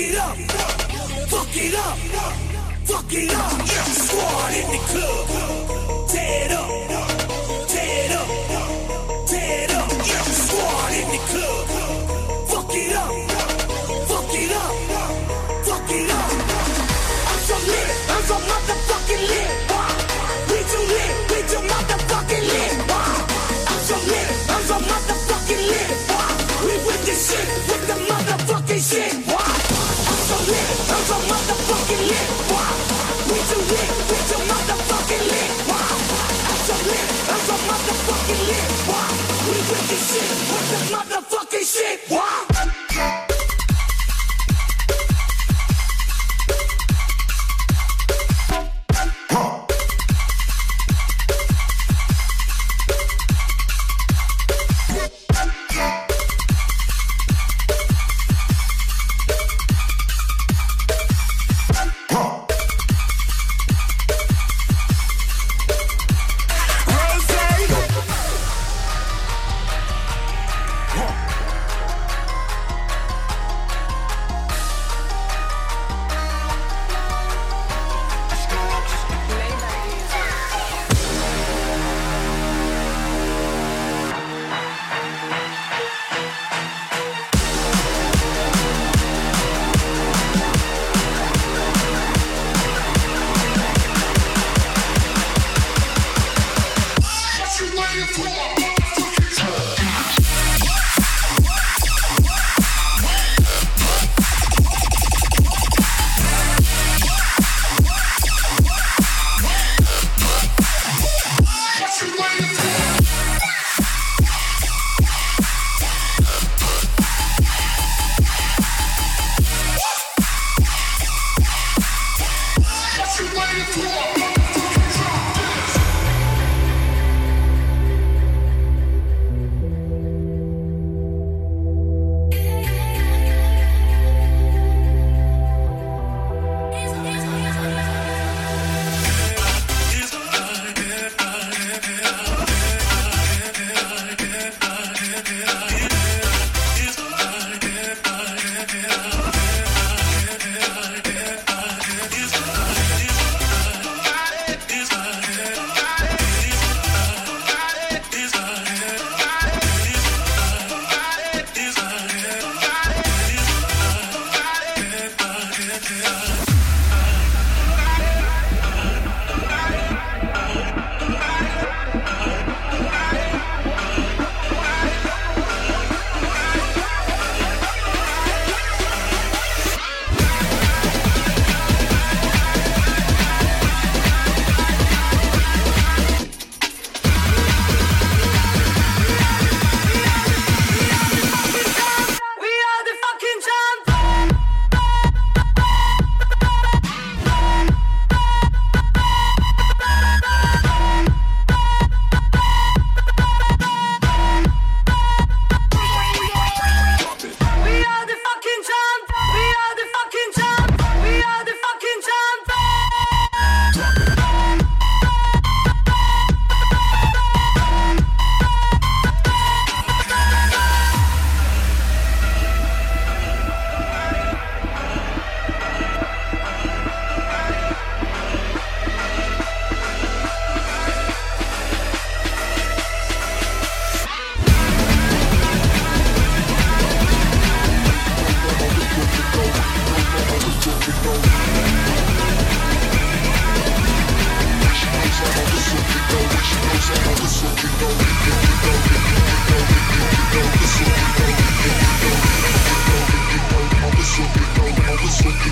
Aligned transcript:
it 0.00 0.14
up. 0.16 0.36
Fuck 1.28 1.56
it 1.56 1.74
up. 1.74 1.98
Fuck 2.84 3.12
it 3.12 3.34
up. 3.34 3.66
Squad 3.66 4.54
in 4.54 4.66
the 4.70 4.78
club. 4.86 6.08
Tear 6.08 6.44
it 6.44 6.52
up. 6.52 7.07
you 97.60 97.66
waiting 97.76 98.06
for? 98.14 98.67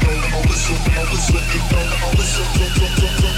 go, 0.00 0.10
always, 0.36 0.70
always 0.98 1.26
let 1.34 1.48
it 1.54 1.64
go, 1.70 1.80
always, 2.06 2.32
go, 2.58 3.22
go. 3.22 3.37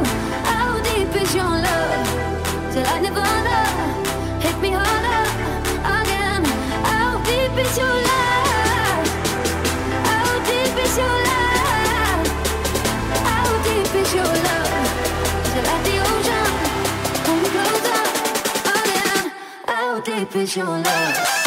visualize 20.33 21.40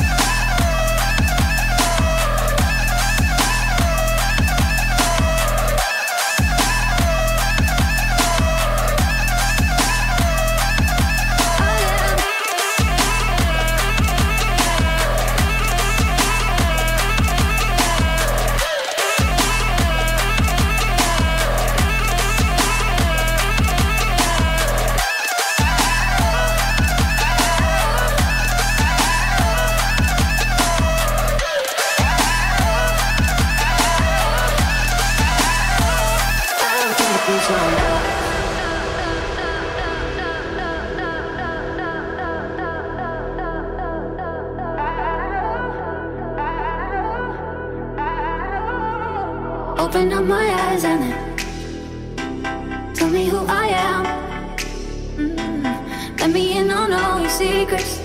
Open 49.94 50.12
up 50.12 50.24
my 50.24 50.44
eyes 50.44 50.82
and 50.82 51.14
tell 52.96 53.08
me 53.10 53.26
who 53.26 53.46
I 53.46 53.66
am. 53.68 54.02
Mm 55.16 55.36
-hmm. 55.36 56.18
Let 56.18 56.30
me 56.32 56.58
in 56.58 56.70
on 56.70 56.92
all 56.92 57.20
your 57.20 57.30
secrets. 57.30 58.00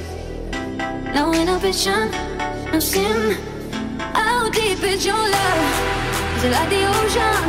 No 1.16 1.34
inhibition, 1.34 2.12
no 2.72 2.80
sin. 2.80 3.20
How 4.14 4.50
deep 4.52 4.84
is 4.94 5.04
your 5.10 5.24
love? 5.36 5.64
Is 6.36 6.44
it 6.44 6.52
like 6.58 6.70
the 6.76 6.82
ocean? 6.98 7.46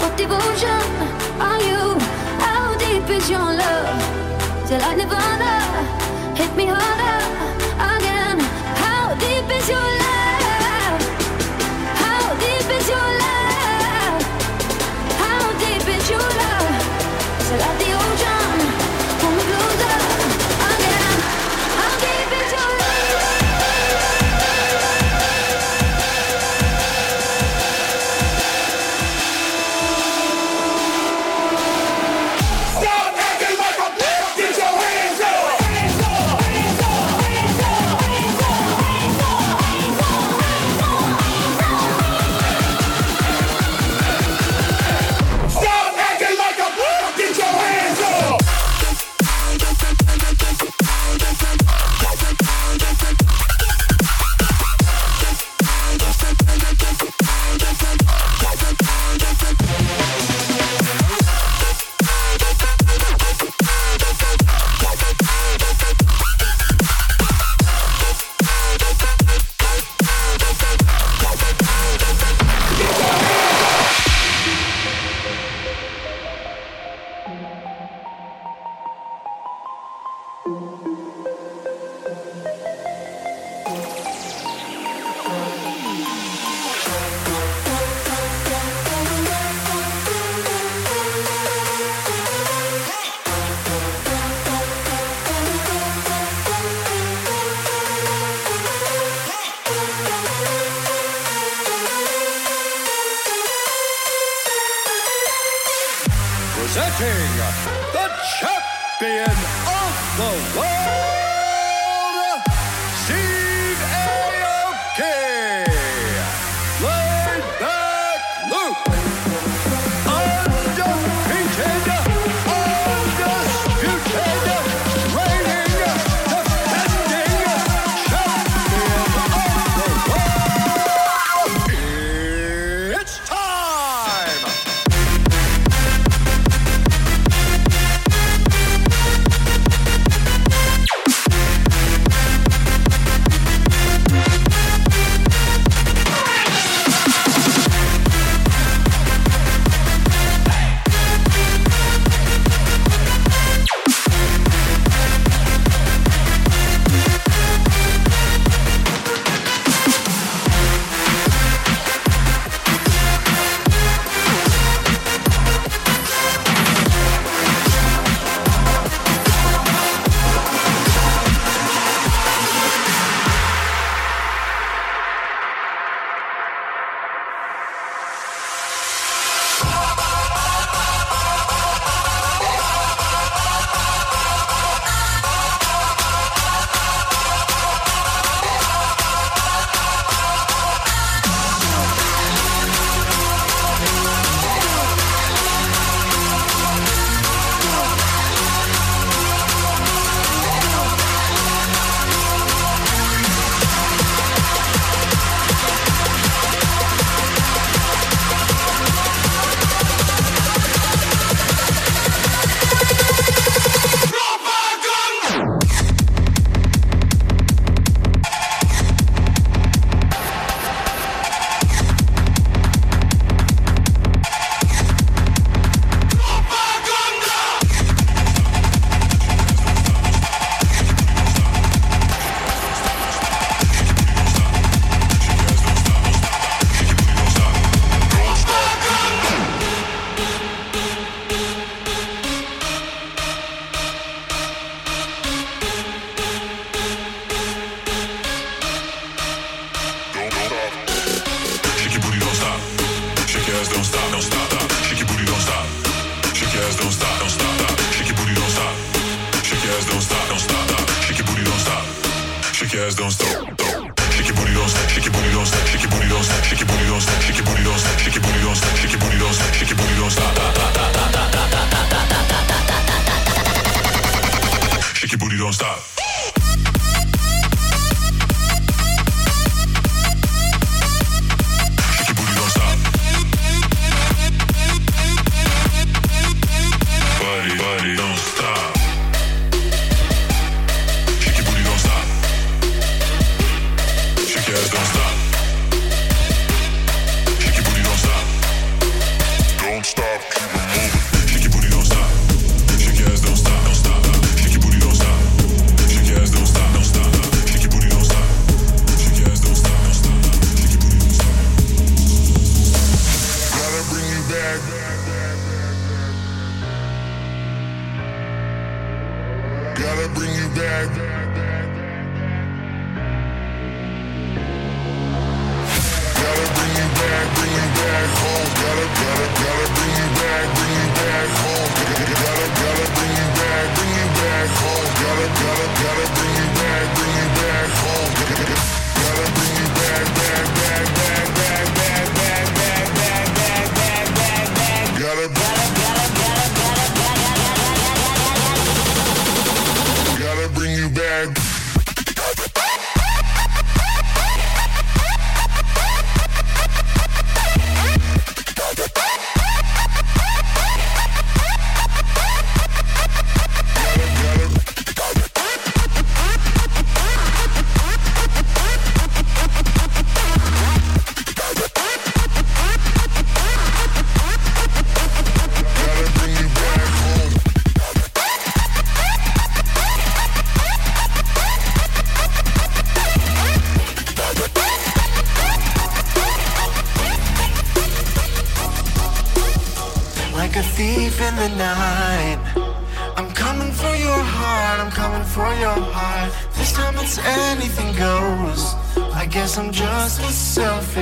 What 0.00 0.12
devotion 0.16 0.84
are 1.48 1.60
you? 1.68 1.82
How 2.46 2.64
deep 2.82 3.08
is 3.16 3.28
your 3.28 3.48
love? 3.62 4.00
Is 4.64 4.70
it 4.70 4.80
like 4.84 4.96
Nirvana? 5.00 5.54
Hit 6.40 6.52
me 6.56 6.64
harder 6.74 7.20
again. 7.94 8.38
How 8.82 9.02
deep 9.24 9.48
is 9.58 9.68
your 9.68 9.88
love? 10.00 10.05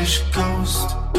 ghost. 0.05 1.14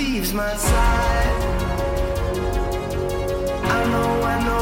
Leaves 0.00 0.32
my 0.32 0.54
side. 0.56 1.42
I 3.76 3.80
know, 3.92 4.10
I 4.32 4.36
know, 4.46 4.59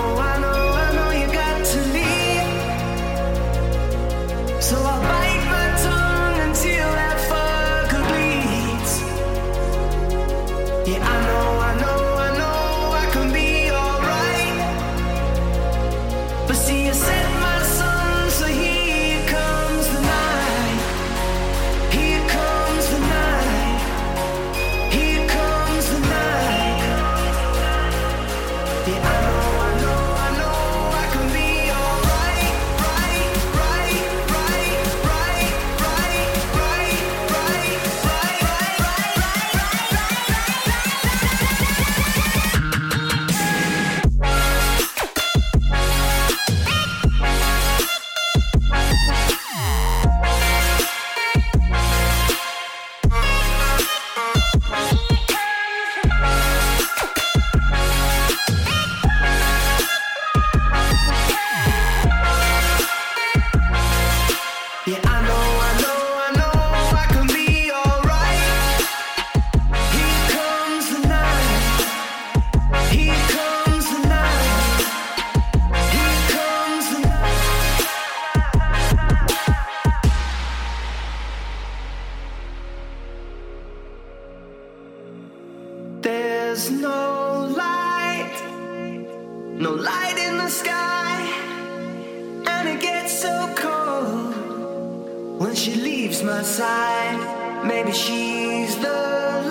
when 95.38 95.54
she 95.54 95.74
leaves 95.74 96.22
my 96.22 96.42
side. 96.42 97.64
Maybe 97.64 97.92
she's 97.92 98.76
the 98.76 99.00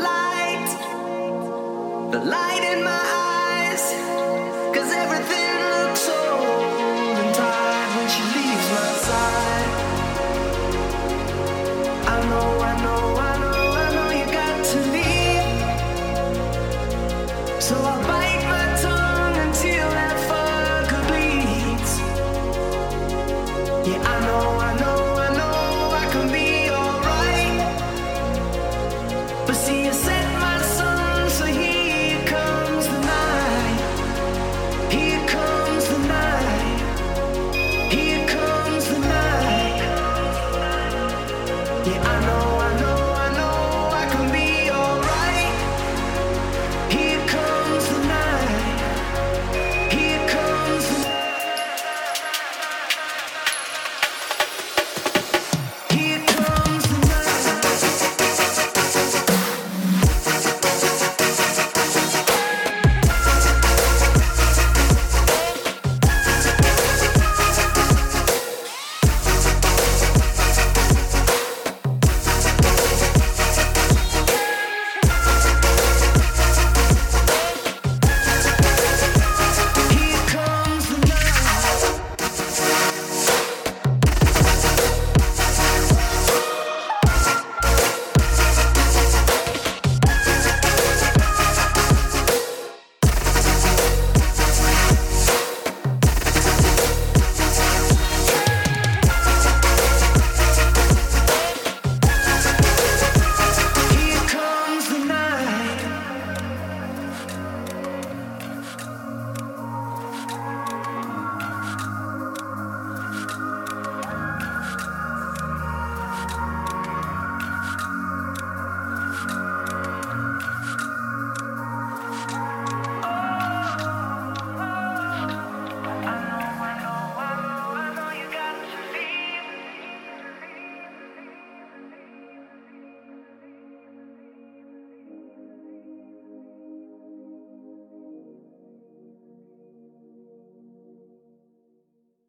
light, 0.10 0.67
the 2.12 2.19
light 2.19 2.63
in 2.73 2.84
my 2.84 3.16